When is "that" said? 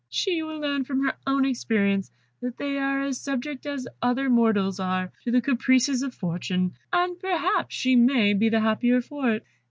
2.41-2.57